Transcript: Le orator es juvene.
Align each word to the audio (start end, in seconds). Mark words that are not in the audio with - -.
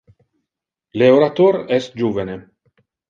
Le 1.01 1.09
orator 1.17 1.59
es 1.77 1.91
juvene. 2.03 2.39